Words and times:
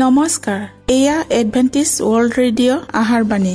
নমস্কাৰ 0.00 0.60
এয়া 0.92 1.16
Adventist 1.40 1.88
World 2.02 2.32
radio 2.40 2.82
আহাৰ 3.00 3.22
বাণী। 3.30 3.54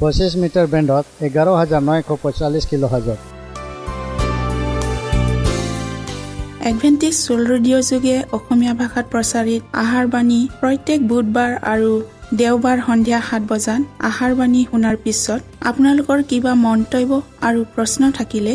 পঁচিছ 0.00 0.32
মিটাৰ 0.42 0.66
বেণ্ডত 0.72 1.04
এঘাৰ 1.26 1.48
হাজাৰ 1.60 1.82
নশ 1.88 2.08
পঁয়তাল্লিছ 2.22 2.64
কিলো 2.70 2.86
হাজাৰ 2.94 3.18
এডভেণ্টিজ 6.70 7.16
ৱৰ্ল্ড 7.26 7.46
ৰেডিঅ' 7.52 7.86
যোগে 7.90 8.16
অসমীয়া 8.36 8.74
ভাষাত 8.80 9.06
প্ৰচাৰিত 9.12 9.62
আহাৰ 9.82 10.06
বাণী 10.14 10.40
প্ৰত্যেক 10.60 11.00
বুধবাৰ 11.10 11.52
আৰু 11.72 11.92
দেওবাৰ 12.40 12.78
সন্ধিয়া 12.88 13.20
সাত 13.28 13.42
বজাত 13.50 13.82
আহাৰ 14.08 14.32
বাণী 14.40 14.60
শুনাৰ 14.70 14.96
পিছত 15.04 15.40
আপোনালোকৰ 15.68 16.18
কিবা 16.30 16.52
মন্তব্য 16.66 17.10
আৰু 17.46 17.60
প্ৰশ্ন 17.74 18.02
থাকিলে 18.18 18.54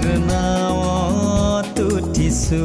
নাৱত 0.00 1.76
উঠিছো 1.80 2.62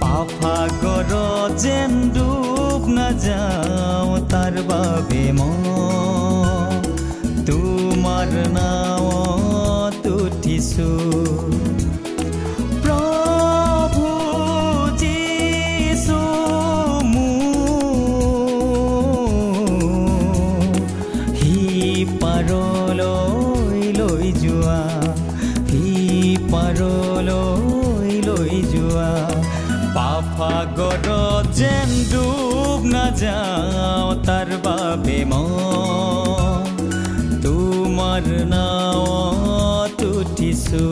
পাফাগৰ 0.00 1.12
যেন 1.56 1.92
ডুব 2.14 2.82
নাযাওঁ 2.88 4.18
তাৰ 4.30 4.54
বাবে 4.68 5.22
তোমাৰ 7.46 8.30
নাৱত 8.52 10.04
উঠিছো 10.06 10.88
নাযাওঁ 33.24 34.12
তাৰ 34.26 34.50
বাবে 34.64 35.18
মই 35.30 36.64
তোমাৰ 37.44 38.24
নাৱত 38.52 40.00
উঠিছো 40.14 40.84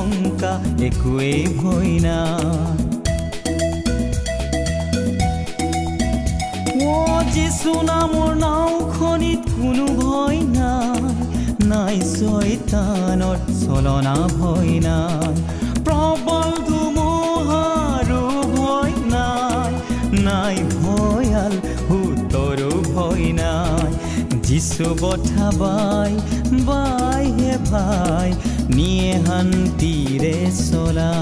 শংকা 0.00 0.52
একোৱেই 0.86 1.42
ভয় 1.58 1.92
অ 6.90 6.96
যিচু 7.34 7.72
নামৰ 7.90 8.30
নাওখনিত 8.44 9.42
কোনো 9.54 9.86
ভয় 10.00 10.38
নাই 10.56 11.00
নাই 11.70 11.96
ছয়তানৰ 12.12 13.38
চলনা 13.60 14.16
ভয় 14.38 14.74
নাই 14.86 15.19
যিচু 24.80 24.94
বঠা 25.00 25.48
বাই 25.60 26.12
বাই 26.66 27.24
হে 27.38 27.54
ভাই 27.70 28.28
নিয়ে 28.76 29.12
শান্তিৰে 29.26 30.36
চলা 30.60 31.12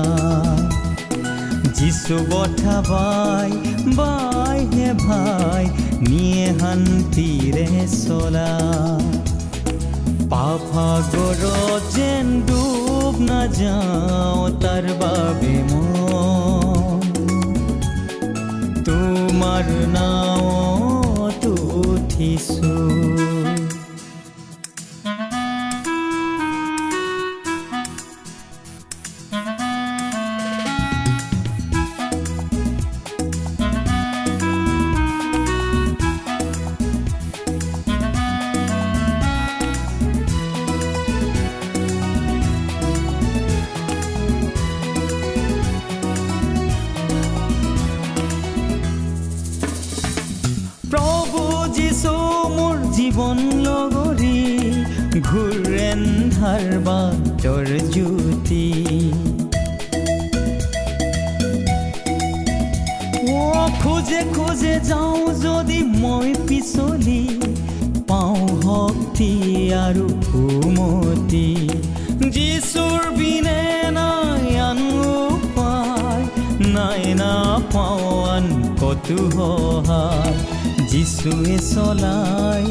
যিচু 1.77 2.17
বঠা 2.31 2.77
বাই 2.91 3.51
বাই 3.99 4.61
হে 4.75 4.89
ভাই 5.01 5.65
নিয়ে 6.09 6.47
শান্তিৰে 6.61 7.69
চলা 7.97 8.53
পাফাগৰ 10.31 11.43
যেন 11.95 12.27
ডুব 12.47 13.15
নাযাওঁ 13.29 14.47
তাৰ 14.63 14.85
বাবে 15.01 15.55
মই 15.71 16.99
তোমাৰ 18.87 19.67
নাৱত 19.95 21.43
জীৱন 53.09 53.39
লগৰী 53.65 54.39
ঘূৰেন্ধাৰ 55.29 56.65
বাটৰ 56.87 57.69
জ্যোতি। 57.95 58.67
খোজে 63.83 64.21
খোজে 64.37 64.75
যাওঁ 64.85 65.21
যদি 65.45 65.79
মই 66.03 66.29
পিছলি 66.49 67.23
পাওঁ 68.09 68.45
শক্তি 68.67 69.31
আৰু 69.85 70.07
সুমতি। 70.29 71.49
যিচুৰ 72.35 73.01
বিনে 73.19 73.63
নাই 73.99 74.47
আন 74.69 74.81
উপায় 75.15 76.25
নাই 76.77 77.05
নাপাওঁ 77.21 78.13
আন 78.37 78.47
কতো 78.81 79.19
সহায়। 79.37 80.37
যিচুৱে 80.91 81.57
চলাই 81.73 82.65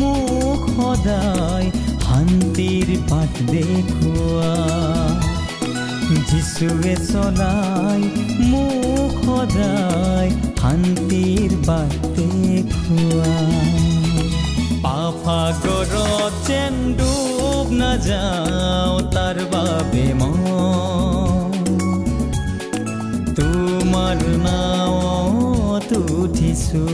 মোক 0.00 0.60
সদায় 0.76 1.68
শান্তিৰ 2.04 2.88
পাঠ 3.10 3.32
দেখুৱা 3.50 4.54
যিচুৱে 6.30 6.94
চলাই 7.02 8.02
মোক 8.50 9.12
সদায় 9.26 10.30
শান্তিৰ 10.60 11.50
পাতে 11.66 12.28
খোৱা 12.74 13.34
পাফাগৰত 14.84 16.32
যেন 16.48 16.74
ডুব 16.98 17.66
নাযাওঁ 17.80 18.98
তাৰ 19.14 19.38
বাবে 19.52 20.04
মই 20.20 21.60
তোমাৰ 23.38 24.18
নাৱত 24.44 25.90
উঠিছো 26.16 26.84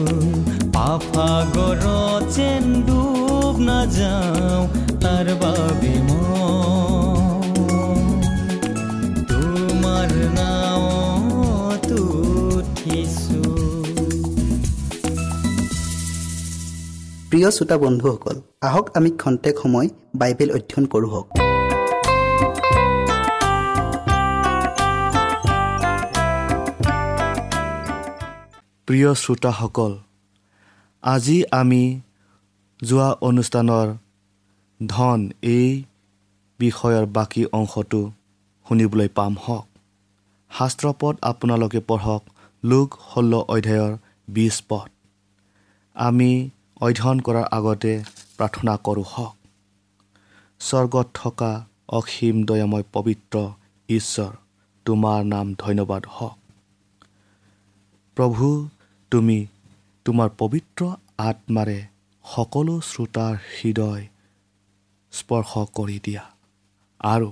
পাফাগৰত 0.76 2.22
যেন 2.36 2.64
ডুব 2.86 3.54
নাযাওঁ 3.68 4.62
তাৰ 5.02 5.26
বাবে 5.42 5.92
মই 6.08 7.46
তোমাৰ 9.30 10.08
নাৱত 10.38 11.88
উঠিছো। 12.58 13.40
প্ৰিয় 17.30 17.48
শ্ৰোতা 17.56 17.76
বন্ধুসকল 17.84 18.36
আহক 18.68 18.86
আমি 18.98 19.10
খন্তেক 19.22 19.54
সময় 19.62 19.88
বাইবেল 20.20 20.50
অধ্যয়ন 20.56 20.84
কৰোঁ 20.92 21.10
হওক। 21.14 21.26
প্ৰিয় 28.88 29.10
শ্ৰোতাসকল 29.22 29.92
আজি 31.06 31.44
আমি 31.52 32.00
যোৱা 32.82 33.10
অনুষ্ঠানৰ 33.20 33.86
ধন 34.86 35.30
এই 35.42 35.84
বিষয়ৰ 36.58 37.06
বাকী 37.06 37.44
অংশটো 37.52 38.12
শুনিবলৈ 38.68 39.08
পাম 39.08 39.36
হওক। 39.42 39.66
শাস্ত্ৰপদ 40.50 41.16
আপোনালোকে 41.22 41.80
পঢ়ক 41.80 42.22
লোক 42.64 42.88
ষোল্ল 43.14 43.34
অধ্যায়ৰ 43.34 43.92
বিছ 44.28 44.62
পদ। 44.68 44.88
আমি 45.94 46.50
অধ্যয়ন 46.80 47.18
কৰাৰ 47.20 47.46
আগতে 47.50 47.92
প্ৰাৰ্থনা 48.36 48.76
কৰোঁ 48.76 49.04
হওক। 49.08 49.36
স্বৰ্গত 50.60 51.06
থকা 51.14 51.66
অসীম 51.88 52.44
দয়াময় 52.44 52.84
পবিত্ৰ 52.92 53.48
ঈশ্বৰ 53.88 54.32
তোমাৰ 54.84 55.24
নাম 55.24 55.54
ধন্যবাদ 55.58 56.02
হওক। 56.10 56.38
প্ৰভু 58.16 58.68
তুমি 59.10 59.46
তোমাৰ 60.06 60.28
পবিত্ৰ 60.38 60.86
আত্মাৰে 61.18 61.78
সকলো 62.24 62.74
শ্ৰোতাৰ 62.80 63.34
হৃদয় 63.54 64.04
স্পৰ্শ 65.12 65.50
কৰি 65.74 65.98
দিয়া। 66.04 66.24
আৰু 67.00 67.30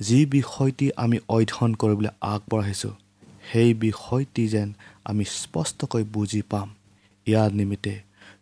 যি 0.00 0.26
বিষয়টি 0.26 0.90
আমি 0.96 1.18
অধ্যয়ন 1.28 1.74
কৰিবলৈ 1.74 2.08
আগবঢ়াইছোঁ 2.20 2.94
সেই 3.52 3.74
বিষয়টি 3.74 4.48
যেন 4.48 4.68
আমি 5.04 5.24
স্পষ্টকৈ 5.24 6.04
বুজি 6.04 6.42
পাম 6.42 6.68
ইয়াৰ 7.26 7.50
নিমিত্তে 7.52 7.94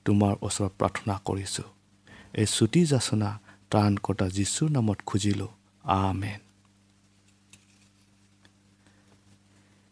তোমাৰ 0.04 0.32
ওচৰত 0.42 0.72
প্ৰাৰ্থনা 0.78 1.14
কৰিছোঁ। 1.24 1.68
এই 2.34 2.46
চুটি 2.46 2.82
যাচনা 2.84 3.28
ত্ৰাণকৰ্তা 3.70 4.26
যীশুৰ 4.28 4.70
নামত 4.70 4.98
খুজিলোঁ। 5.06 5.52
আমেন। 5.84 6.40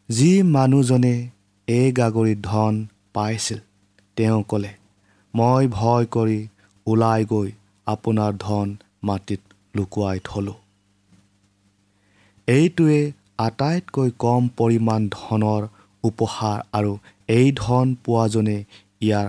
যি 0.09 0.43
মানুহজনে 0.43 1.15
এই 1.69 1.93
গাগৰিত 1.93 2.39
ধন 2.43 2.75
পাইছিল। 3.15 3.61
তেওঁ 4.17 4.41
ক'লে 4.49 4.73
মই 5.35 5.65
ভয় 5.71 6.05
কৰি 6.15 6.41
ওলাই 6.87 7.21
গৈ 7.25 7.49
আপোনাৰ 7.87 8.33
ধন 8.41 8.69
মাটিত 9.03 9.41
লুকুৱাই 9.77 10.19
থলোঁ। 10.25 10.59
এইটোৱে 12.49 13.01
আটাইতকৈ 13.39 14.11
কম 14.19 14.43
পৰিমাণ 14.57 15.01
ধনৰ 15.11 15.63
উপহাৰ 16.05 16.59
আৰু 16.73 16.93
এই 17.29 17.49
ধন 17.57 17.95
পোৱাজনে 18.05 18.59
ইয়াৰ 19.03 19.29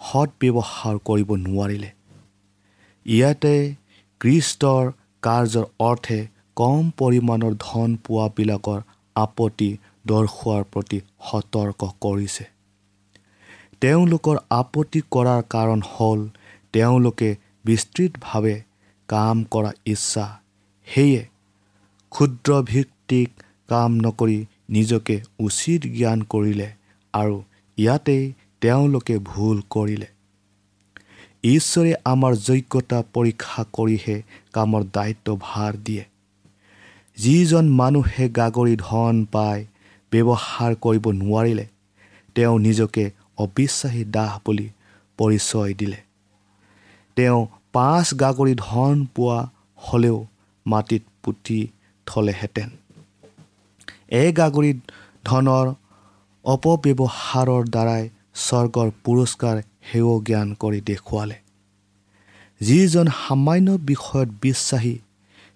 সৎ 0.00 0.30
কৰিব 1.04 1.30
নোৱাৰিলে। 1.46 1.90
ইয়াতে 3.06 3.54
কৃষ্টৰ 4.20 4.92
কাৰ্যৰ 5.22 5.66
অৰ্থে 5.80 6.20
কম 6.56 6.88
পৰিমাণৰ 6.98 7.54
ধন 7.60 7.98
পোৱাবিলাকৰ 8.06 8.80
আপত্তি 9.16 9.70
দৰ্শোৱাৰ 10.06 10.64
প্ৰতি 10.72 10.98
সতৰ্ক 11.28 11.80
কৰিছে। 12.00 12.44
তেওঁলোকৰ 13.82 14.36
আপত্তি 14.50 15.00
কৰাৰ 15.10 15.42
কাৰণ 15.48 15.82
হ'ল 15.92 16.20
তেওঁলোকে 16.72 17.28
বিস্তৃতভাৱে 17.64 18.56
কাম 19.08 19.44
কৰা 19.50 19.70
ইচ্ছা। 19.86 20.26
সেয়ে 20.88 21.22
ক্ষুদ্ৰভিত্তিক 22.12 23.30
কাম 23.68 23.90
নকৰি 23.96 24.38
নিজকে 24.70 25.16
উচিত 25.38 25.80
জ্ঞান 25.98 26.22
কৰিলে 26.22 26.68
আৰু 27.14 27.36
ইয়াতেই 27.78 28.24
তেওঁলোকে 28.60 29.16
ভুল 29.18 29.62
কৰিলে। 29.70 30.08
ঈশ্বৰে 31.44 31.92
আমাৰ 32.04 32.32
যোগ্যতা 32.48 32.98
পৰীক্ষা 33.14 33.62
কৰিহে 33.72 34.16
কামৰ 34.52 34.82
দায়িত্ব 34.94 35.36
ভাৰ 35.40 35.72
দিয়ে। 35.84 36.04
যিজন 37.18 37.64
মানুহে 37.70 38.28
গাগৰি 38.28 38.76
ধন 38.76 39.24
পাই 39.32 39.58
ব্যৱহাৰ 40.12 40.72
কৰিব 40.84 41.04
নোৱাৰিলে 41.12 41.66
তেওঁ 42.34 42.58
নিজকে 42.58 43.04
অবিশ্বাসী 43.44 44.02
দাহ 44.16 44.32
বুলি 44.46 44.66
পৰিচয় 45.18 45.72
দিলে। 45.74 46.00
তেওঁ 47.16 47.40
পাঁচ 47.72 48.06
গাগৰি 48.14 48.54
ধন 48.58 48.96
পোৱা 49.14 49.38
হ'লেও 49.78 50.18
মাটিত 50.66 51.02
পুতি 51.22 51.60
থলেহেঁতেন। 52.06 52.68
এই 54.20 54.30
গাগৰি 54.32 54.72
ধনৰ 55.24 55.66
অপব্যৱহাৰৰ 56.44 57.62
দ্বাৰাই 57.74 58.04
স্বৰ্গৰ 58.44 58.88
পুৰস্কাৰ 59.04 59.56
সেও 59.88 60.12
জ্ঞান 60.26 60.48
কৰি 60.62 60.80
দেখুৱালে। 60.80 61.38
যিজন 62.60 63.06
সামান্য 63.20 63.68
বিষয়ত 63.90 64.28
বিশ্বাসী 64.42 64.94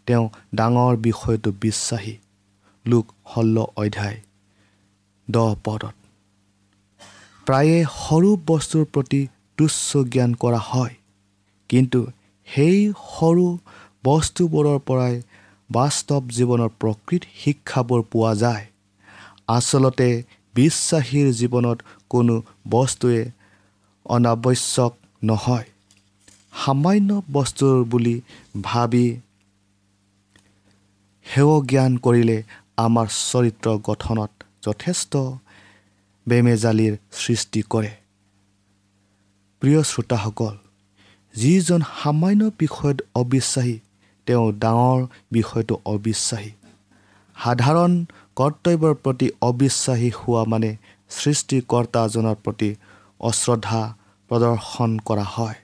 তেওঁ 0.06 0.24
ডাঙৰ 0.54 0.94
বিষয়টো 1.06 1.50
বিশ্বাসী। 1.60 2.14
লোক 2.84 3.06
ষোল্ল 3.30 3.56
অধ্যায় 3.76 4.18
দহ 5.28 5.50
পদত। 5.64 5.94
প্ৰায়ে 7.46 7.78
সৰু 8.00 8.30
বস্তুৰ 8.46 8.84
প্ৰতি 8.94 9.20
তুচ্ছ 9.58 9.88
জ্ঞান 10.12 10.30
কৰা 10.34 10.60
হয়। 10.70 10.94
কিন্তু 11.70 12.00
সেই 12.48 12.78
সৰু 13.10 13.46
বস্তুবোৰৰ 14.04 14.78
পৰাই 14.88 15.14
বাস্তৱ 15.70 16.22
জীৱনৰ 16.36 16.70
প্ৰকৃত 16.80 17.22
শিক্ষাবোৰ 17.40 18.00
পোৱা 18.12 18.32
যায়। 18.34 18.64
আচলতে 19.48 20.08
বিশ্বাসীৰ 20.54 21.28
জীৱনত 21.40 21.78
কোনো 22.10 22.34
বস্তুৱে 22.70 23.22
অনাৱশ্যক 24.06 24.92
নহয়। 25.22 25.66
সামান্য 26.60 27.10
বস্তুৰ 27.32 27.76
বুলি 27.84 28.16
ভাবি 28.62 29.06
সেৱ 31.26 31.50
জ্ঞান 31.70 31.92
কৰিলে 31.98 32.38
আমাৰ 32.76 33.06
চৰিত্ৰ 33.30 33.66
গঠনত 33.88 34.32
যথেষ্ট 34.66 35.12
বেমেজালিৰ 36.26 36.94
সৃষ্টি 37.12 37.60
কৰে। 37.62 37.92
প্ৰিয় 39.62 39.82
শ্ৰোতাসকল 39.82 40.54
যিজন 41.34 41.80
সামান্য 42.02 42.42
বিষয়ত 42.58 42.98
অবিশ্বাসী 43.14 43.78
তেওঁ 44.26 44.52
ডাঙৰ 44.52 45.00
বিষয়টো 45.32 45.74
অবিশ্বাসী। 45.84 46.50
সাধাৰণ 47.36 47.92
কৰ্তব্যৰ 48.36 48.94
প্ৰতি 48.94 49.28
অবিশ্বাসী 49.40 50.10
হোৱা 50.10 50.42
মানে 50.44 50.70
সৃষ্টিকৰ্তাজনৰ 51.10 52.36
প্ৰতি 52.44 52.70
অশ্ৰদ্ধা 53.20 53.82
প্ৰদৰ্শন 54.30 54.90
কৰা 54.98 55.26
হয়। 55.34 55.54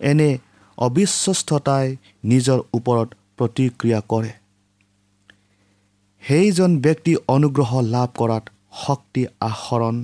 এনে 0.00 0.30
অবিশ্বস্ততাই 0.78 1.86
নিজৰ 2.24 2.58
ওপৰত 2.74 3.08
প্ৰতিক্ৰিয়া 3.36 4.00
কৰে। 4.08 4.32
সেইজন 6.22 6.70
ব্যক্তি 6.80 7.12
অনুগ্ৰহ 7.28 7.70
লাভ 7.80 8.08
কৰাত 8.16 8.44
শক্তি 8.72 9.22
আহৰণ 9.40 9.96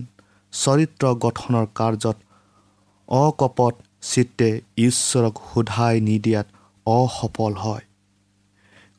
চৰিত্ৰ 0.53 1.05
গঠনৰ 1.25 1.67
কাৰ্যত 1.75 2.17
অকপট 3.09 3.75
চিত্তে 4.03 4.49
ঈশ্বৰক 4.79 5.35
সোধাই 5.49 5.95
নিদিয়াত 6.01 6.47
অসফল 6.87 7.53
হয়। 7.55 7.85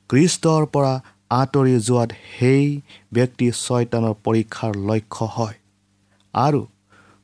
কৃষ্টৰ 0.09 0.65
পৰা 0.73 0.93
আঁতৰি 1.29 1.75
যোৱাত 1.79 2.09
সেই 2.33 2.65
ব্যক্তি 3.13 3.47
ছয়তানৰ 3.51 4.15
পৰীক্ষাৰ 4.25 4.71
লক্ষ্য 4.89 5.25
হয় 5.35 5.57
আৰু 6.33 6.61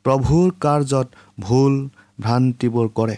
প্ৰভুৰ 0.05 0.47
কাৰ্যত 0.59 1.07
ভুল 1.39 1.73
ভ্ৰান্তিবোৰ 2.21 2.87
কৰে 2.97 3.17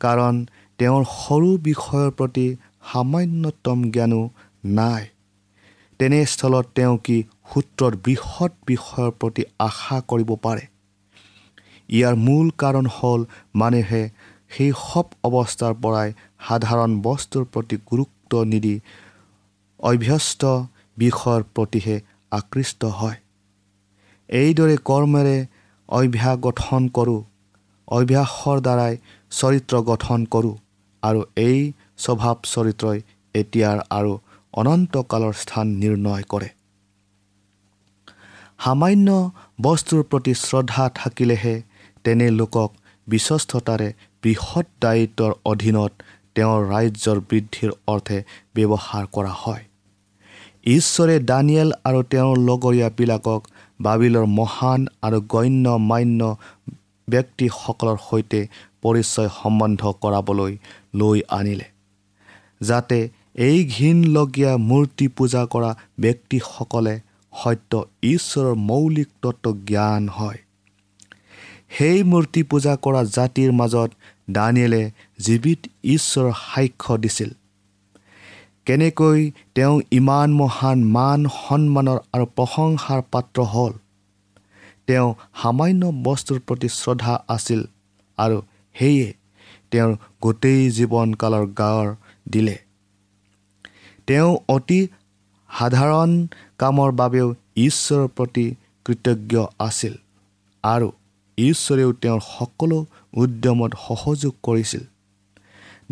কাৰণ 0.00 0.34
তেওঁৰ 0.78 1.04
সৰু 1.16 1.50
বিষয়ৰ 1.68 2.10
প্ৰতি 2.10 2.46
সামান্যতম 2.92 3.78
জ্ঞানো 3.90 4.22
নাই। 4.64 5.04
তেনেস্থলত 6.00 6.66
তেওঁ 6.74 6.96
কি 7.06 7.16
সূত্ৰৰ 7.50 7.92
বৃহৎ 8.04 8.52
বিষয়ৰ 8.66 9.10
প্ৰতি 9.20 9.42
আশা 9.58 9.98
কৰিব 10.08 10.30
পাৰে? 10.42 10.64
ইয়াৰ 11.88 12.14
মূল 12.16 12.46
কাৰণ 12.58 12.86
হ'ল 12.96 13.20
মানুহে 13.54 14.02
সেই 14.50 14.70
সব 14.80 15.06
অৱস্থাৰ 15.28 15.74
পৰাই 15.82 16.08
সাধাৰণ 16.46 16.92
বস্তুৰ 17.02 17.44
প্ৰতি 17.52 17.76
গুৰুত্ব 17.90 18.44
নিদি 18.44 18.74
অভ্যস্ত 19.80 20.42
বিষয়ৰ 20.96 21.42
প্ৰতিহে 21.54 21.96
আকৃষ্ট 22.32 22.90
হয়। 22.98 23.18
এইদৰে 24.28 24.76
কৰ্মেৰে 24.84 25.36
অভ্যাস 25.88 26.36
গঠন 26.38 26.82
কৰোঁ 26.88 27.20
অভ্যাসৰ 27.88 28.58
দ্বাৰাই 28.60 28.94
চৰিত্ৰ 29.32 29.74
গঠন 29.82 30.20
কৰোঁ 30.34 30.54
আৰু 31.02 31.20
এই 31.42 31.58
স্বভাৱ 31.98 32.36
চৰিত্ৰই 32.52 32.98
এতিয়াৰ 33.34 33.78
আৰু 33.90 34.12
অনন্তকালৰ 34.54 35.34
স্থান 35.42 35.66
নিৰ্ণয় 35.82 36.24
কৰে। 36.28 36.48
সামান্য 38.64 39.08
বস্তুৰ 39.62 40.02
প্ৰতি 40.10 40.32
শ্ৰদ্ধা 40.44 40.84
থাকিলেহে 40.94 41.54
তেনে 42.04 42.28
লোকক 42.30 42.70
বিশ্বস্ততাৰে 43.06 43.88
বৃহৎ 44.22 44.66
দায়িত্বৰ 44.80 45.32
অধীনত 45.44 45.92
তেওঁৰ 46.34 46.60
ৰাজ্যৰ 46.72 47.18
বৃদ্ধিৰ 47.30 47.70
অৰ্থে 47.86 48.18
ব্যৱহাৰ 48.54 49.04
কৰা 49.14 49.32
হয়। 49.42 49.64
ঈশ্বৰে 50.66 51.16
দানিয়েল 51.30 51.70
আৰু 51.84 52.00
তেওঁৰ 52.02 52.36
লগৰীয়াবিলাকক 52.48 53.40
বাবিলৰ 53.80 54.26
মহান 54.38 54.80
আৰু 55.02 55.18
গণ্য 55.28 55.66
মান্য 55.90 56.20
ব্যক্তিসকলৰ 57.08 57.96
সৈতে 58.08 58.40
পৰিচয় 58.82 59.28
সম্বন্ধ 59.40 59.80
কৰাবলৈ 60.02 60.52
লৈ 60.94 61.18
আনিলে 61.38 61.68
যাতে 62.60 62.98
এই 63.36 63.64
ঘীনলগীয়া 63.64 64.56
মূৰ্তি 64.56 65.08
পূজা 65.08 65.46
কৰা 65.46 65.74
ব্যক্তিসকলে 66.00 67.00
সত্য 67.32 67.72
ঈশ্বৰৰ 68.02 68.54
মৌলিক 68.54 69.08
তত্ত্ব 69.22 69.52
জ্ঞান 69.66 70.08
হয়। 70.08 70.38
সেই 71.78 72.02
মূৰ্তি 72.02 72.42
পূজা 72.42 72.76
কৰা 72.76 73.04
জাতিৰ 73.04 73.52
মাজত 73.52 73.90
দানিয়েলে 74.30 74.90
জীৱিত 75.18 75.60
ঈশ্বৰৰ 75.84 76.32
সাক্ষ্য 76.32 76.98
দিছিল। 76.98 77.30
কেনেকৈ 78.66 79.30
তেওঁ 79.54 79.80
ইমান 79.90 80.32
মহান 80.32 80.78
মান 80.84 81.20
সন্মানৰ 81.28 81.98
আৰু 82.12 82.26
প্ৰশংসাৰ 82.36 83.00
পাত্ৰ 83.12 83.38
হ'ল? 83.42 83.72
তেওঁ 84.86 85.08
সামান্য 85.42 85.82
বস্তুৰ 86.04 86.38
প্ৰতি 86.40 86.68
শ্ৰদ্ধা 86.68 87.14
আছিল 87.28 87.60
আৰু 88.18 88.38
সেয়ে 88.74 89.08
তেওঁৰ 89.70 89.92
গোটেই 90.20 90.70
জীৱনকালৰ 90.70 91.44
গাঁৱৰ 91.58 91.88
দিলে। 92.30 92.56
তেওঁ 94.08 94.30
অতি 94.54 94.80
সাধাৰণ 95.50 96.10
কামৰ 96.58 96.90
বাবেও 97.00 97.28
ঈশ্বৰৰ 97.66 98.06
প্ৰতি 98.16 98.46
কৃতজ্ঞ 98.86 99.34
আছিল 99.66 99.94
আৰু 100.64 100.88
ঈশ্বৰেও 101.38 101.90
তেওঁৰ 102.02 102.20
সকলো 102.28 102.78
উদ্যমত 103.22 103.72
সহযোগ 103.86 104.32
কৰিছিল। 104.42 104.82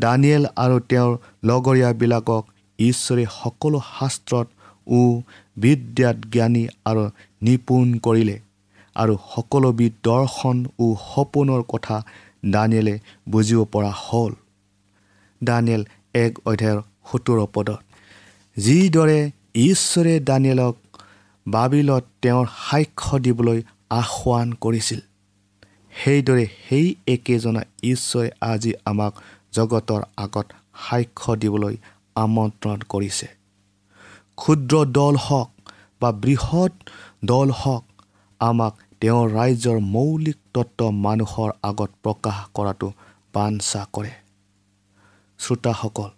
দানিয়েল 0.01 0.45
আৰু 0.65 0.77
তেওঁৰ 0.91 1.13
লগৰীয়াবিলাকক 1.51 2.43
ঈশ্বৰে 2.79 3.25
সকলো 3.41 3.79
শাস্ত্ৰত 3.89 4.47
ও 4.87 5.01
বিদ্যাত 5.57 6.17
জ্ঞানী 6.35 6.65
আৰু 6.85 7.03
নিপুণ 7.43 7.87
কৰিলে 8.07 8.37
আৰু 8.97 9.15
সকলোবিধ 9.35 9.93
দৰ্শন 10.05 10.57
ও 10.79 10.87
সপোনৰ 11.11 11.63
কথা 11.73 11.97
দানিয়েলে 12.55 12.95
বুজিব 13.29 13.61
পৰা 13.73 13.93
হ'ল। 14.05 14.33
দানিয়েল 15.41 15.83
এক 16.15 16.33
অধ্যায়ৰ 16.47 16.81
সোতৰ 17.09 17.39
পদত। 17.55 17.81
যিদৰে 18.57 19.31
ঈশ্বৰে 19.55 20.15
দানিয়েলক 20.21 20.75
বাবিলত 21.47 22.05
তেওঁৰ 22.23 22.47
সাক্ষ্য 22.71 23.19
দিবলৈ 23.19 23.63
আহ্বান 23.91 24.53
কৰিছিল 24.61 25.01
সেইদৰে 25.93 26.45
সেই 26.69 26.89
একেজনা 27.07 27.63
ঈশ্বৰে 27.83 28.29
আজি 28.41 28.73
আমাক 28.85 29.13
জগতৰ 29.53 30.03
আগত 30.17 30.47
সাক্ষ্য 30.89 31.37
দিবলৈ 31.37 31.75
আমন্ত্ৰণ 32.17 32.79
কৰিছে। 32.89 33.27
ক্ষুদ্ৰ 34.37 34.75
দল 34.93 35.15
হওক 35.17 35.51
বা 36.01 36.11
বৃহৎ 36.13 36.73
দল 37.25 37.49
হওক 37.51 37.85
আমাক 38.41 38.75
তেওঁৰ 39.01 39.27
ৰাজ্যৰ 39.31 39.79
মৌলিক 39.95 40.39
তত্ত্ব 40.55 40.91
মানুহৰ 40.91 41.51
আগত 41.63 41.91
প্ৰকাশ 42.03 42.39
কৰাটো 42.55 42.89
বাঞ্ছা 43.35 43.83
কৰে। 43.93 44.13
শ্ৰোতাসকল 45.39 46.11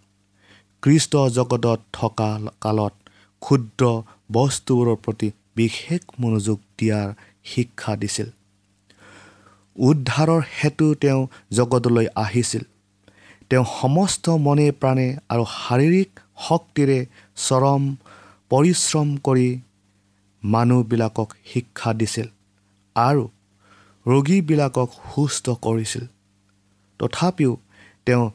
কৃষ্ট 0.83 1.13
জগতত 1.29 1.79
থকা 1.93 2.29
কালত 2.61 2.93
ক্ষুদ্ৰ 3.41 3.83
বস্তুবোৰৰ 4.31 4.97
প্ৰতি 5.03 5.27
বিশেষ 5.55 6.01
মনোযোগ 6.19 6.57
দিয়াৰ 6.79 7.07
শিক্ষা 7.43 7.93
দিছিল। 7.95 8.27
উদ্ধাৰৰ 9.75 10.41
হেতু 10.57 10.87
তেওঁ 10.95 11.21
জগতলৈ 11.51 12.07
আহিছিল। 12.15 12.63
তেওঁ 13.49 13.65
সমস্ত 13.81 14.25
মনে 14.37 14.67
প্ৰাণে 14.71 15.07
আৰু 15.29 15.43
শাৰীৰিক 15.59 16.09
শক্তিৰে 16.47 16.99
চৰম 17.37 17.83
পৰিশ্ৰম 18.51 19.09
কৰি 19.17 19.47
মানুহবিলাকক 20.43 21.29
শিক্ষা 21.45 21.91
দিছিল 21.93 22.27
আৰু 22.95 23.23
ৰোগীবিলাকক 24.05 24.89
সুস্থ 25.09 25.45
কৰিছিল। 25.65 26.03
তথাপিও 26.99 27.51
তেওঁ 28.05 28.25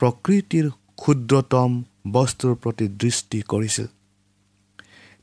প্ৰকৃতিৰ 0.00 0.66
ক্ষুদ্ৰতম 1.00 1.70
বস্তুৰ 2.12 2.54
প্ৰতি 2.54 2.86
দৃষ্টি 2.88 3.38
কৰিছিল। 3.48 3.86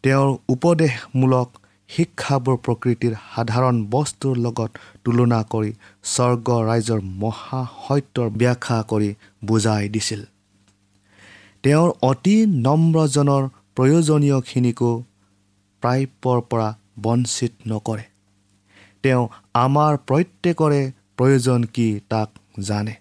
তেওঁৰ 0.03 0.29
উপদেশমূলক 0.49 1.47
শিক্ষাবোৰ 1.89 2.57
প্ৰকৃতিৰ 2.57 3.13
সাধাৰণ 3.35 3.75
বস্তুৰ 3.89 4.37
লগত 4.37 4.71
তুলনা 5.03 5.43
কৰি 5.43 5.71
স্বৰ্গ 6.03 6.47
ৰাইজৰ 6.69 7.01
মহাসত্যৰ 7.01 8.29
ব্যাখ্যা 8.29 8.83
কৰি 8.83 9.09
বুজাই 9.45 9.89
দিছিল। 9.89 10.21
তেওঁৰ 11.63 11.89
অতি 12.01 12.35
নম্ৰজনৰ 12.45 13.43
প্ৰয়োজনীয়খিনিকো 13.75 14.91
প্ৰাপ্যৰ 15.83 16.39
পৰা 16.49 16.69
বঞ্চিত 17.01 17.53
নকৰে। 17.67 18.03
তেওঁ 19.03 19.23
আমাৰ 19.53 19.97
প্ৰত্যেকৰে 20.07 20.81
প্ৰয়োজন 21.17 21.63
কি 21.63 21.87
তাক 22.09 22.29
জানে। 22.59 22.93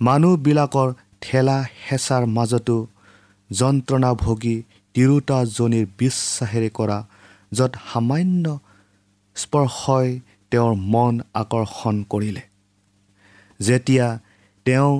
মানুহবিলাকৰ 0.00 0.88
ঠেলা 1.22 1.58
হেঁচাৰ 1.86 2.26
মাজতো 2.36 2.76
যন্ত্ৰণা 3.50 4.10
ভোগী 4.14 4.56
তিৰোতাজনীৰ 4.94 5.86
বিশ্বাসেৰে 5.98 6.70
কৰা 6.78 6.98
য'ত 7.52 7.72
সামান্য 7.92 8.44
স্পৰ্শই 9.36 10.08
তেওঁৰ 10.50 10.74
মন 10.92 11.14
আকৰ্ষণ 11.34 11.96
কৰিলে। 12.10 12.42
যেতিয়া 13.60 14.06
তেওঁ 14.66 14.92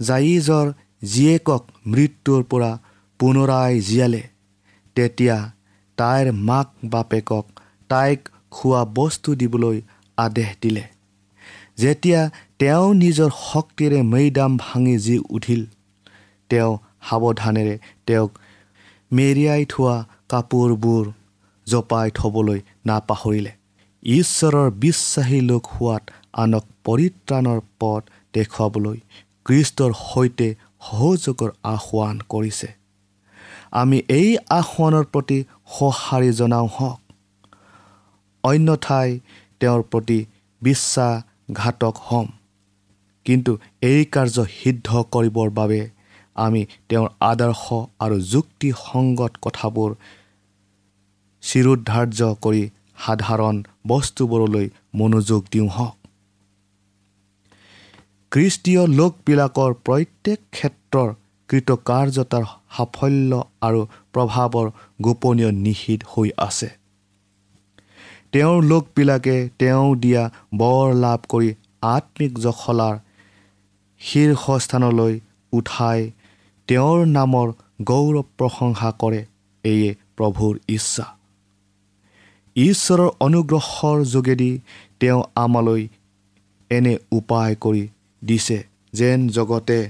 জায়িজৰ 0.00 0.66
জীয়েকক 1.04 1.62
মৃত্যুৰ 1.86 2.42
পৰা 2.50 2.70
পুনৰাই 3.20 3.80
জীয়ালে 3.80 4.22
তেতিয়া 4.96 5.36
তাইৰ 5.98 6.26
মাক 6.48 6.68
বাপেকক 6.84 7.44
তাইক 7.90 8.20
খোৱা 8.50 8.82
বস্তু 8.94 9.34
দিবলৈ 9.34 9.80
আদেশ 10.18 10.50
দিলে। 10.62 10.84
যেতিয়া 11.78 12.20
তেওঁ 12.60 12.86
নিজৰ 12.94 13.30
শক্তিৰে 13.42 13.98
মৈদাম 14.02 14.52
ভাঙি 14.56 14.94
যি 14.98 15.16
উঠিল 15.30 15.60
তেওঁ 16.50 16.70
সাৱধানেৰে 17.08 17.74
তেওঁক 18.06 18.30
মেৰিয়াই 19.10 19.62
থোৱা 19.64 19.96
কাপোৰবোৰ 20.28 21.04
জপাই 21.66 22.08
থ'বলৈ 22.14 22.60
নাপাহৰিলে। 22.86 23.52
ঈশ্বৰৰ 24.02 24.70
বিশ্বাসী 24.84 25.40
লোক 25.40 25.64
হোৱাত 25.74 26.02
আনক 26.32 26.64
পৰিত্ৰাণৰ 26.84 27.60
পথ 27.80 28.02
দেখুৱাবলৈ 28.34 28.98
কৃষ্টৰ 29.46 29.92
সৈতে 30.00 30.48
সহযোগৰ 30.86 31.50
আহ্বান 31.74 32.16
কৰিছে। 32.28 32.68
আমি 33.72 33.98
এই 34.08 34.30
আহ্বানৰ 34.50 35.04
প্ৰতি 35.12 35.38
সঁহাৰি 35.78 36.30
জনাওঁ 36.32 36.68
হওক। 36.76 37.00
অন্যথাই 38.44 39.08
তেওঁৰ 39.60 39.82
প্ৰতি 39.82 40.18
বিশ্বাসঘাতক 40.62 41.96
হ'ম। 42.02 42.28
কিন্তু 43.28 43.52
এই 43.82 44.04
কাৰ্য 44.14 44.44
সিদ্ধ 44.54 44.88
কৰিবৰ 45.14 45.48
বাবে 45.50 45.80
আমি 46.36 46.62
তেওঁৰ 46.88 47.08
আদৰ্শ 47.20 47.64
আৰু 48.00 48.16
যুক্তিসংগত 48.32 49.32
কথাবোৰ 49.42 49.90
চিৰোদ্ধাৰ্য 51.42 52.20
কৰি 52.44 52.62
সাধাৰণ 53.04 53.56
বস্তুবোৰলৈ 53.86 54.66
মনোযোগ 54.94 55.40
দিওঁ 55.52 55.68
হওক। 55.68 55.96
খ্ৰীষ্টীয় 58.32 58.82
লোকবিলাকৰ 58.98 59.70
প্ৰত্যেক 59.86 60.40
ক্ষেত্ৰৰ 60.52 61.08
কৃতকাৰ্যতাৰ 61.48 62.44
সাফল্য 62.76 63.32
আৰু 63.60 63.80
প্ৰভাৱৰ 64.12 64.66
গোপনীয় 65.02 65.50
নিষিদ্ধ 65.66 66.04
হৈ 66.12 66.28
আছে। 66.38 66.68
তেওঁৰ 68.32 68.58
লোকবিলাকে 68.64 69.36
তেওঁ 69.58 69.88
দিয়া 69.96 70.22
বৰ 70.54 70.86
লাভ 70.94 71.20
কৰি 71.28 71.50
আত্মিক 71.82 72.32
জখলাৰ 72.38 72.94
শীৰ্ষস্থানলৈ 74.00 75.14
উঠাই 75.52 76.00
তেওঁৰ 76.68 76.98
নামৰ 77.18 77.46
গৌৰৱ 77.82 78.26
প্ৰশংসা 78.38 78.90
কৰে 79.00 79.20
এয়ে 79.64 79.90
প্ৰভুৰ 80.16 80.54
ইচ্ছা। 80.68 81.06
ঈশ্বৰৰ 82.56 83.10
অনুগ্ৰহৰ 83.20 83.98
যোগেদি 84.04 84.50
তেওঁ 85.00 85.22
আমালৈ 85.44 85.82
এনে 86.70 86.94
উপায় 87.12 87.54
কৰি 87.64 87.84
দিছে 88.22 88.58
যেন 88.92 89.18
জগতে 89.28 89.80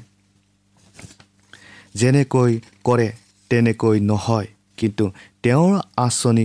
যেনেকৈ 1.95 2.53
কৰে 2.85 3.09
তেনেকৈ 3.51 3.97
নহয়। 4.11 4.49
কিন্তু 4.79 5.05
তেওঁৰ 5.43 5.75
আঁচনি 5.97 6.45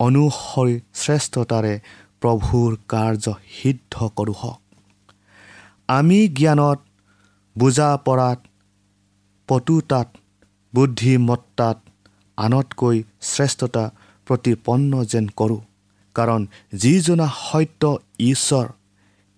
অনুসৰি 0.00 0.74
শ্ৰেষ্ঠতাৰে 0.94 1.74
প্ৰভুৰ 2.22 2.70
কাৰ্য 2.88 3.24
সিদ্ধ 3.56 3.94
কৰোঁ। 4.16 4.36
হওক 4.40 4.60
আমি 5.88 6.18
জ্ঞানত 6.38 6.78
বুজা 7.58 7.88
পৰাত 7.96 8.38
পটুতাত 9.48 10.08
বুদ্ধিমত্তাত 10.74 11.78
আনতকৈ 12.38 13.02
শ্ৰেষ্ঠতা 13.20 13.84
প্ৰতিপন্ন 14.26 14.92
যেন 15.04 15.26
কৰোঁ। 15.36 15.60
কাৰণ 16.14 16.46
যিজনা 16.74 17.26
সত্য 17.40 17.82
ঈশ্বৰ 18.20 18.66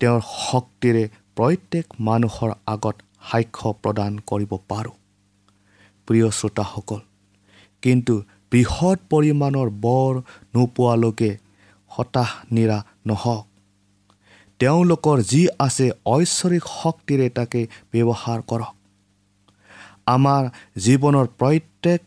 তেওঁৰ 0.00 0.20
শক্তিৰে 0.20 1.04
প্ৰত্যেক 1.36 1.86
মানুহৰ 2.00 2.50
আগত 2.66 2.96
সাক্ষ্য 3.30 3.68
প্ৰদান 3.82 4.12
কৰিব 4.26 4.52
পাৰোঁ। 4.68 4.94
প্ৰিয় 6.08 6.28
শ্ৰোতাসকল 6.30 7.00
কিন্তু 7.82 8.14
বৃহৎ 8.50 8.98
পৰিমাণৰ 9.10 9.68
বৰ 9.84 10.12
নোপোৱালৈকে 10.54 11.30
হতাশ 11.90 12.30
নিৰা 12.52 12.78
নহওক। 13.06 13.46
তেওঁলোকৰ 14.60 15.18
যি 15.22 15.42
আছে 15.58 15.86
ঐশ্বৰিক 16.06 16.64
শক্তিৰে 16.82 17.26
তাকে 17.28 17.60
ব্যৱহাৰ 17.92 18.40
কৰক। 18.50 18.74
আমাৰ 20.06 20.42
জীৱনৰ 20.76 21.26
প্ৰত্যেক 21.40 22.00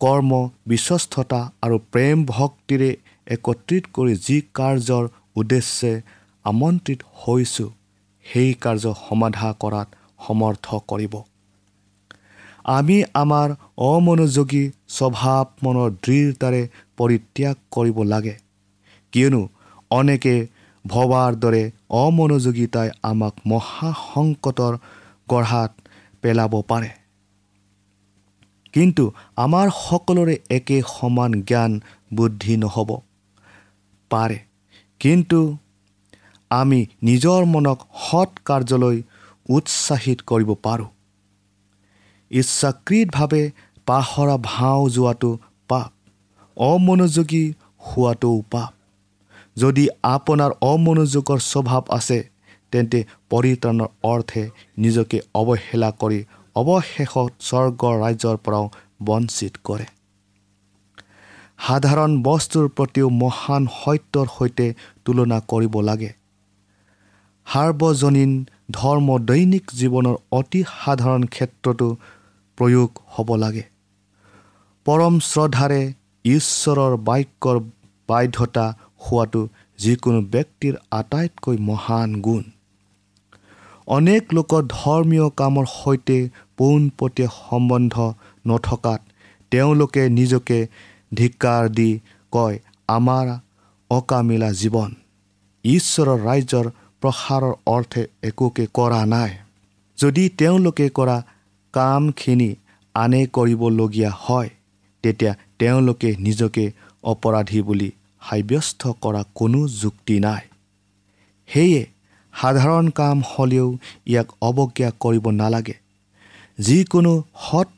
কৰ্ম 0.00 0.30
বিশ্বস্ততা 0.66 1.40
আৰু 1.62 1.76
প্ৰেম 1.92 2.24
ভক্তিৰে 2.28 2.90
একত্ৰিত 3.26 3.84
কৰি 3.92 4.14
যি 4.26 4.36
কাৰ্যৰ 4.54 5.04
উদ্দেশ্যে 5.36 5.92
আমন্ত্ৰিত 6.44 7.00
হৈছোঁ 7.22 7.70
সেই 8.26 8.50
কাৰ্য 8.54 8.84
সমাধা 9.08 9.48
কৰাত 9.60 9.88
সমৰ্থ 10.26 10.66
কৰিব। 10.88 11.14
আমি 12.64 12.96
আমাৰ 13.14 13.48
অমনোযোগী 13.78 14.64
স্বভাৱ 14.88 15.44
মনৰ 15.64 15.90
দৃঢ়তাৰে 16.04 16.62
পৰিত্যাগ 16.96 17.56
কৰিব 17.70 17.98
লাগে। 18.02 18.34
কিয়নো 19.12 19.42
অনেকে 19.90 20.34
ভবাৰ 20.86 21.34
দৰে 21.34 21.70
অমনোযোগিতাই 21.90 22.90
আমাক 23.02 23.34
মহাসংকটৰ 23.46 24.78
গঢ়াত 25.28 25.72
পেলাব 26.22 26.62
পাৰে। 26.68 26.90
কিন্তু 28.72 29.04
আমাৰ 29.36 29.70
সকলোৰে 29.70 30.38
একে 30.50 30.82
সমান 30.88 31.32
জ্ঞান 31.42 31.80
বুদ্ধি 32.14 32.56
নহ'ব। 32.56 32.90
পাৰে। 34.10 34.38
কিন্তু 35.00 35.56
আমি 36.50 36.86
নিজৰ 37.02 37.44
মনক 37.44 37.78
সৎ 37.94 38.30
কাৰ্যলৈ 38.44 39.02
উৎসাহিত 39.48 40.18
কৰিব 40.26 40.54
পাৰোঁ। 40.54 40.86
ইচ্ছাকৃতভাৱে 42.30 43.42
পাহৰা 43.86 44.36
ভাও 44.42 44.88
যোৱাটো 44.88 45.38
পাপ। 45.68 45.92
অমনোযোগী 46.56 47.44
হোৱাটোও 47.86 48.42
পাপ। 48.50 48.75
যদি 49.56 49.84
আপোনাৰ 50.06 50.50
অমনোযোগৰ 50.62 51.38
স্বভাৱ 51.52 51.82
আছে 51.88 52.18
তেন্তে 52.72 52.98
পৰিত্ৰাণৰ 53.30 53.90
অৰ্থে 54.02 54.42
নিজকে 54.78 55.18
অৱহেলা 55.34 55.90
কৰি 56.00 56.20
অৱশেষত 56.56 57.30
স্বৰ্গৰ 57.40 57.94
ৰাজ্যৰ 58.00 58.36
পৰাও 58.36 58.64
বঞ্চিত 59.02 59.54
কৰে। 59.64 59.86
সাধাৰণ 61.66 62.12
বস্তুৰ 62.22 62.66
প্ৰতিও 62.68 63.08
মহান 63.22 63.62
সত্যৰ 63.74 64.26
সৈতে 64.38 64.66
তুলনা 65.04 65.38
কৰিব 65.48 65.74
লাগে। 65.80 66.10
সাৰ্বজনীন 67.46 68.32
ধৰ্ম 68.70 69.08
দৈনিক 69.20 69.64
জীৱনৰ 69.72 70.16
অতি 70.30 70.60
সাধাৰণ 70.72 71.22
ক্ষেত্ৰতো 71.26 71.88
প্ৰয়োগ 72.58 72.90
হ'ব 73.08 73.28
লাগে। 73.36 73.64
পৰম 74.86 75.14
শ্ৰদ্ধাৰে 75.20 75.82
ঈশ্বৰৰ 76.24 76.92
বাক্যৰ 77.08 77.56
বাধ্যতা 78.08 78.66
হোৱাটো 79.04 79.42
যিকোনো 79.78 80.20
ব্যক্তিৰ 80.34 80.74
আটাইতকৈ 80.90 81.56
মহান 81.68 82.10
গুণ। 82.20 82.44
অনেক 83.88 84.22
লোকৰ 84.34 84.62
ধৰ্মীয় 84.68 85.26
কামৰ 85.36 85.66
সৈতে 85.72 86.18
পোনপটীয়া 86.56 87.28
সম্বন্ধ 87.40 87.94
নথকাত 88.46 89.00
তেওঁলোকে 89.52 90.02
নিজকে 90.08 90.58
ধিক্কাৰ 91.14 91.62
দি 91.68 91.90
কয় 92.32 92.56
আমাৰ 92.88 93.26
অকামিলা 93.90 94.50
জীৱন 94.52 94.90
ঈশ্বৰৰ 95.64 96.18
ৰাজ্যৰ 96.28 96.66
প্ৰসাৰৰ 97.02 97.54
অৰ্থে 97.66 98.02
একোকে 98.22 98.64
কৰা 98.74 99.00
নাই। 99.06 99.32
যদি 99.98 100.24
তেওঁলোকে 100.38 100.86
কৰা 100.88 101.16
কামখিনি 101.74 102.50
আনে 102.94 103.22
কৰিবলগীয়া 103.32 104.10
হয় 104.24 104.50
তেতিয়া 105.04 105.32
তেওঁলোকে 105.58 106.10
নিজকে 106.18 106.64
অপৰাধী 107.04 107.60
বুলি 107.62 107.88
সাব্যস্ত 108.28 108.92
কৰা 109.00 109.24
কোনো 109.34 109.68
যুক্তি 109.68 110.20
নাই। 110.20 110.44
সেয়ে 111.46 111.86
সাধাৰণ 112.32 112.88
কাম 112.88 113.22
হ'লেও 113.28 113.76
ইয়াক 114.06 114.28
অৱজ্ঞা 114.42 114.90
কৰিব 115.00 115.30
নালাগে। 115.30 115.74
যিকোনো 116.58 117.22
সৎ 117.40 117.68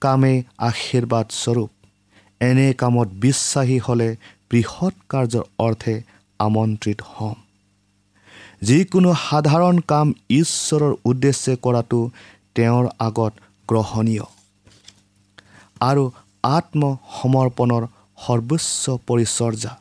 কামেই 0.00 0.42
আশীৰ্বাদ 0.58 1.26
স্বৰূপ। 1.30 1.70
এনে 2.40 2.72
কামত 2.72 3.08
বিশ্বাসী 3.08 3.78
হ'লে 3.78 4.16
বৃহৎ 4.50 4.94
কাৰ্যৰ 5.08 5.44
অৰ্থে 5.58 6.02
আমন্ত্ৰিত 6.38 7.00
হ'ম। 7.06 7.34
যিকোনো 8.62 9.14
সাধাৰণ 9.30 9.78
কাম 9.78 10.12
ঈশ্বৰৰ 10.30 10.94
উদ্দেশ্যে 11.04 11.56
কৰাটো 11.62 12.10
তেওঁৰ 12.54 12.88
আগত 12.98 13.32
গ্ৰহণীয়। 13.68 14.24
আৰু 15.80 16.10
আত্মসমৰ্পণৰ 16.42 17.86
সৰ্বোচ্চ 18.24 18.82
পৰিচৰ্যা। 19.08 19.72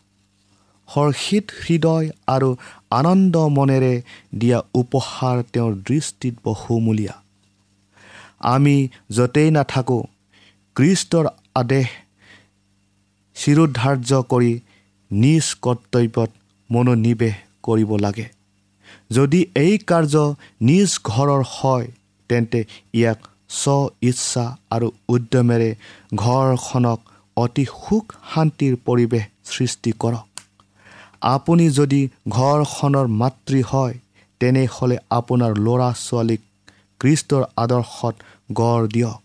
হৰ্ষিত 0.90 1.46
হৃদয় 1.64 2.08
আৰু 2.28 2.50
আনন্দ 2.92 3.36
মনেৰে 3.58 3.94
দিয়া 4.40 4.60
উপহাৰ 4.74 5.38
তেওঁৰ 5.54 5.74
দৃষ্টিত 5.88 6.36
বহুমূলীয়া। 6.44 7.16
আমি 8.54 8.76
য'তেই 9.18 9.50
নাথাকোঁ 9.52 10.04
কৃষ্টৰ 10.76 11.26
আদেশ 11.56 11.88
চিৰোধাৰ্য 13.36 14.12
কৰি 14.32 14.52
নিজ 15.12 15.46
কৰ্তব্যত 15.62 16.32
মনোনিৱেশ 16.70 17.36
কৰিব 17.64 17.92
লাগে। 17.98 18.28
যদি 19.12 19.40
এই 19.56 19.74
কাৰ্য 19.90 20.16
নিজ 20.62 20.90
ঘৰৰ 21.04 21.42
হয় 21.56 21.88
তেন্তে 22.30 22.60
ইয়াক 22.94 23.20
স্ব 23.60 23.78
ইচ্ছা 24.02 24.46
আৰু 24.70 24.88
উদ্যমেৰে 25.10 25.70
ঘৰখনক 26.16 27.00
অতি 27.38 27.66
সুখ 27.66 28.06
শান্তিৰ 28.34 28.74
পৰিৱেশ 28.86 29.26
সৃষ্টি 29.52 29.92
কৰক। 30.00 30.28
আপুনি 31.22 31.66
যদি 31.70 32.02
ঘৰখনৰ 32.30 33.08
মাতৃ 33.22 33.62
হয় 33.62 33.96
তেনেহ'লে 34.42 34.98
আপোনাৰ 35.10 35.52
ল'ৰা 35.66 35.90
ছোৱালীক 36.06 36.42
কৃষ্টৰ 37.02 37.44
আদৰ্শত 37.58 38.16
গঢ় 38.54 38.88
দিয়ক। 38.88 39.22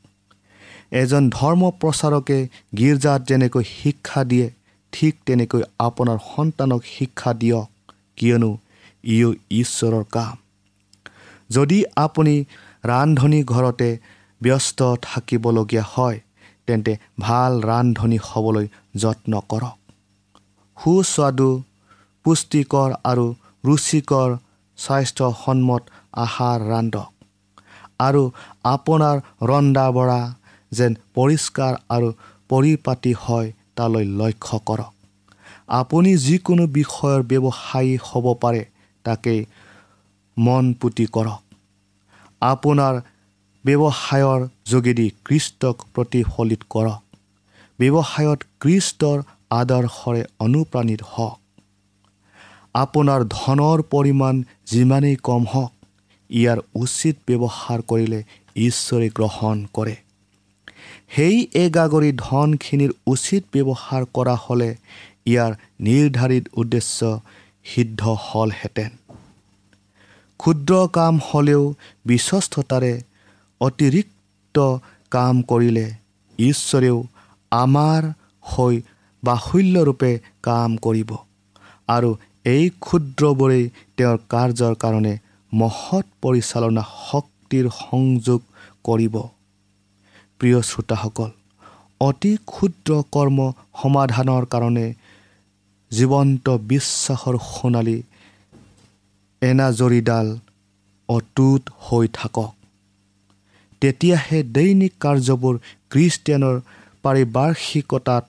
এজন 0.92 1.22
ধৰ্ম 1.30 1.62
প্ৰচাৰকে 1.80 2.38
গীৰ্জাত 2.76 3.20
যেনেকৈ 3.28 3.64
শিক্ষা 3.72 4.20
দিয়ে 4.24 4.46
ঠিক 4.92 5.14
তেনেকৈ 5.26 5.62
আপোনাৰ 5.78 6.18
সন্তানক 6.34 6.82
শিক্ষা 6.86 7.32
দিয়ক 7.32 7.68
কিয়নো 8.16 8.52
ইও 9.04 9.30
ঈশ্বৰৰ 9.50 10.04
কাম। 10.10 10.36
যদি 11.50 11.78
আপুনি 11.96 12.34
ৰান্ধনী 12.84 13.40
ঘৰতে 13.44 13.88
ব্যস্ত 14.40 14.80
থাকিবলগীয়া 15.02 15.84
হয় 15.94 16.18
তেন্তে 16.68 16.92
ভাল 17.20 17.52
ৰান্ধনী 17.62 18.18
হ'বলৈ 18.28 18.66
যত্ন 18.96 19.32
কৰক। 19.48 19.76
সুস্বাদু 20.76 21.50
পুষ্টিকৰ 22.24 22.90
আৰু 23.04 23.26
ৰুচিকৰ 23.64 24.30
স্বাস্থ্যসন্মত 24.78 25.82
আহাৰ 26.16 26.58
ৰান্ধক 26.72 27.10
আৰু 27.98 28.22
আপোনাৰ 28.64 29.16
ৰন্ধা 29.42 29.86
বঢ়া 29.90 30.20
যেন 30.72 30.92
পৰিষ্কাৰ 31.14 31.72
আৰু 31.88 32.08
পৰিপাতি 32.50 33.12
হয় 33.24 33.48
তালৈ 33.76 34.04
লক্ষ্য 34.20 34.56
কৰক। 34.68 34.92
আপুনি 35.72 36.10
যিকোনো 36.16 36.64
বিষয়ৰ 36.78 37.20
ব্যৱসায়ী 37.30 37.92
হ'ব 38.06 38.26
পাৰে 38.42 38.62
তাকেই 39.04 39.40
মন 40.36 40.64
পুতি 40.80 41.06
কৰক। 41.06 41.40
আপোনাৰ 42.42 42.94
ব্যৱসায়ৰ 43.66 44.40
যোগেদি 44.70 45.06
কৃষ্টক 45.24 45.76
প্ৰতিফলিত 45.94 46.62
কৰক 46.70 47.00
ব্যৱসায়ত 47.78 48.40
কৃষ্টৰ 48.60 49.18
আদৰ্শৰে 49.50 50.22
অনুপ্ৰাণিত 50.38 51.02
হওক। 51.12 51.38
আপোনাৰ 52.74 53.20
ধনৰ 53.30 53.78
পৰিমাণ 53.92 54.34
যিমানেই 54.72 55.16
কম 55.28 55.42
হওক 55.52 55.72
ইয়াৰ 56.30 56.58
উচিত 56.74 57.16
ব্যৱহাৰ 57.28 57.80
কৰিলে 57.90 58.20
ঈশ্বৰে 58.66 59.08
গ্ৰহণ 59.08 59.56
কৰে। 59.72 59.96
সেই 61.16 61.36
এগাগৰি 61.54 62.10
ধনখিনিৰ 62.18 62.92
উচিত 63.06 63.42
ব্যৱহাৰ 63.54 64.02
কৰা 64.16 64.36
হ'লে 64.44 64.70
ইয়াৰ 65.26 65.52
নিৰ্ধাৰিত 65.80 66.44
উদ্দেশ্য 66.56 66.98
সিদ্ধ 67.64 68.02
হ'লহেঁতেন। 68.26 68.90
ক্ষুদ্ৰ 70.40 70.72
কাম 70.92 71.14
হ'লেও 71.28 71.62
বিশ্বস্ততাৰে 72.06 72.92
অতিৰিক্ত 73.60 74.56
কাম 75.12 75.34
কৰিলে 75.50 75.86
ঈশ্বৰেও 76.38 76.98
আমাৰ 77.52 78.02
হৈ 78.44 78.74
বাহুল্যৰূপে 79.22 80.12
কাম 80.42 80.70
কৰিব। 80.86 81.10
আৰু 81.88 82.10
এই 82.44 82.64
ক্ষুদ্ৰবোৰেই 82.84 83.64
তেওঁৰ 83.96 84.18
কাৰ্যৰ 84.32 84.74
কাৰণে 84.82 85.14
মহৎ 85.52 86.06
পৰিচালনা 86.22 86.82
শক্তিৰ 87.08 87.64
সংযোগ 87.80 88.40
কৰিব। 88.88 89.14
প্ৰিয় 90.40 90.58
শ্ৰোতাসকল 90.70 91.30
অতি 92.00 92.32
ক্ষুদ্ৰ 92.52 92.90
কৰ্ম 93.14 93.38
সমাধানৰ 93.82 94.44
কাৰণে 94.52 94.86
জীৱন্ত 95.90 96.46
বিশ্বাসৰ 96.72 97.36
সোণালী 97.52 97.98
এনাজৰীডাল 99.42 100.26
অটুট 101.08 101.62
হৈ 101.84 102.06
থাকক। 102.18 102.55
তেতিয়াহে 103.80 104.38
দৈনিক 104.42 104.92
কাৰ্যবোৰ 105.00 105.54
খ্ৰীষ্টিয়ানৰ 105.90 106.56
পাৰিপাৰ্শ্বিকতাত 107.02 108.24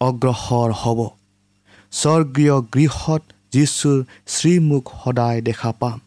অগ্ৰসৰ 0.00 0.70
হ'ব। 0.72 1.00
স্বৰ্গীয় 1.92 2.56
গৃহত 2.74 3.22
যীশুৰ 3.52 3.98
শ্ৰীমুখ 4.26 4.84
সদায় 5.04 5.40
দেখা 5.40 5.72
পাম। 5.72 5.98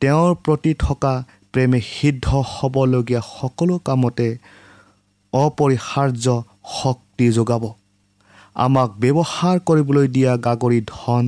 তেওঁৰ 0.00 0.34
প্ৰতি 0.44 0.72
থকা 0.78 1.14
প্ৰেমে 1.52 1.80
সিদ্ধ 1.80 2.26
হ'বলগীয়া 2.52 3.20
সকলো 3.20 3.78
কামতে 3.78 4.28
অপৰিহাৰ্য 5.32 6.26
শক্তি 6.72 7.26
যোগাব। 7.32 7.64
আমাক 8.54 8.90
ব্যৱহাৰ 9.00 9.56
কৰিবলৈ 9.58 10.06
দিয়া 10.08 10.32
গাগৰি 10.36 10.80
ধন 10.86 11.24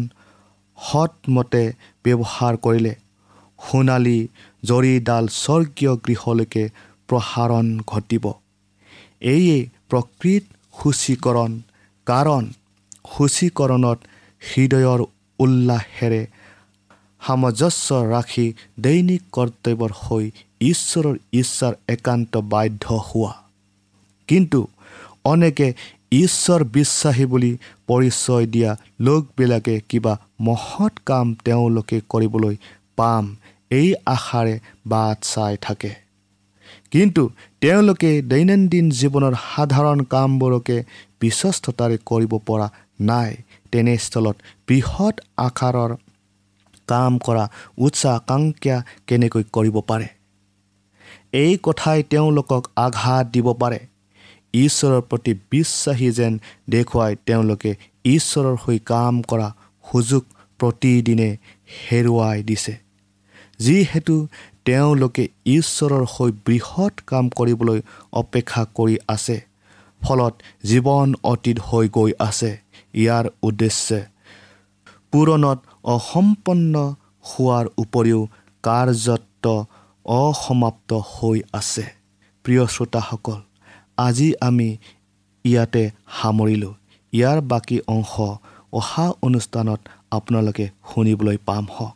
সৎমতে 0.78 1.64
ব্যৱহাৰ 2.04 2.54
কৰিলে। 2.56 2.94
সোণালী 3.62 4.18
জৰীডাল 4.62 5.24
স্বৰ্গীয় 5.42 5.92
গৃহলৈকে 6.06 6.64
প্ৰসাৰণ 7.08 7.66
ঘটিব। 7.86 8.24
এয়ে 9.34 9.58
প্ৰকৃত 9.90 10.44
সূচীকৰণ 10.74 11.52
কাৰণ 12.06 12.44
সূচীকৰণত 13.12 13.98
হৃদয়ৰ 14.42 15.00
উল্লাসেৰে 15.38 16.22
সামঞ্জস্য 17.26 17.88
ৰাখি 18.14 18.46
দৈনিক 18.80 19.22
কৰ্তব্যৰ 19.32 19.92
হৈ 20.02 20.24
ঈশ্বৰৰ 20.60 21.16
ইচ্ছাৰ 21.32 21.74
একান্ত 21.88 22.32
বাধ্য 22.52 22.84
হোৱা। 23.08 23.32
কিন্তু 24.28 24.60
অনেকে 25.24 25.68
ঈশ্বৰ 26.12 26.60
বিশ্বাসী 26.76 27.24
বুলি 27.24 27.52
পৰিচয় 27.86 28.46
দিয়া 28.46 28.70
লোকবিলাকে 29.00 29.74
কিবা 29.88 30.14
মহৎ 30.40 30.94
কাম 31.06 31.26
তেওঁলোকে 31.44 31.98
কৰিবলৈ 32.08 32.54
পাম 32.96 33.24
এই 33.70 33.94
আশাৰে 34.06 34.58
বাট 34.86 35.16
চাই 35.22 35.56
থাকে। 35.60 35.94
কিন্তু 36.90 37.30
তেওঁলোকে 37.60 38.22
দৈনন্দিন 38.22 38.90
জীৱনৰ 38.90 39.34
সাধাৰণ 39.54 40.00
কামবোৰকে 40.04 40.84
বিশ্বস্ততাৰে 41.20 41.98
কৰিব 42.04 42.38
পৰা 42.38 42.70
নাই। 43.00 43.36
তেনেস্থলত 43.72 44.36
বৃহৎ 44.68 45.20
আকাৰৰ 45.36 45.96
কাম 46.88 47.18
কৰা 47.18 47.48
উচ্চাকাংক্ষা 47.78 48.82
কেনেকৈ 49.06 49.42
কৰিব 49.52 49.80
পাৰে? 49.80 50.08
এই 51.32 51.58
কথাই 51.62 52.02
তেওঁলোকক 52.02 52.62
আঘাত 52.76 53.26
দিব 53.26 53.52
পাৰে। 53.52 53.78
ঈশ্বৰৰ 54.54 55.00
প্ৰতি 55.00 55.34
বিশ্বাসী 55.50 56.10
যেন 56.10 56.38
দেখুৱাই 56.70 57.16
তেওঁলোকে 57.26 57.74
ঈশ্বৰৰ 58.04 58.56
হৈ 58.56 58.78
কাম 58.78 59.22
কৰা 59.22 59.54
সুযোগ 59.92 60.22
প্ৰতিদিনে 60.58 61.36
হেৰুৱাই 61.90 62.42
দিছে। 62.42 62.85
যিহেতু 63.60 64.14
তেওঁলোকে 64.64 65.24
ঈশ্বৰৰ 65.56 66.04
হৈ 66.14 66.30
বৃহৎ 66.46 66.94
কাম 67.10 67.24
কৰিবলৈ 67.38 67.78
অপেক্ষা 68.12 68.62
কৰি 68.76 68.96
আছে 69.08 69.36
ফলত 70.00 70.34
জীৱন 70.70 71.08
অতীত 71.32 71.58
হৈ 71.68 71.86
গৈ 71.88 72.10
আছে 72.18 72.52
ইয়াৰ 72.94 73.24
উদ্দেশ্যে। 73.42 74.00
পূৰণত 75.12 75.58
অসম্পন্ন 75.94 76.74
হোৱাৰ 77.28 77.66
উপৰিও 77.82 78.20
কাৰ্যত 78.64 79.46
অসমাপ্ত 80.06 80.90
হৈ 81.12 81.38
আছে। 81.52 81.84
প্ৰিয় 82.44 82.64
শ্ৰোতাসকল 82.74 83.40
আজি 84.06 84.28
আমি 84.48 84.68
ইয়াতে 85.44 85.84
সামৰিলোঁ। 86.18 86.74
ইয়াৰ 87.12 87.38
বাকী 87.50 87.78
অংশ 87.94 88.12
অহা 88.72 89.06
অনুষ্ঠানত 89.26 89.80
আপোনালোকে 90.10 90.64
শুনিবলৈ 90.90 91.36
পাম 91.46 91.64
হওক 91.74 91.95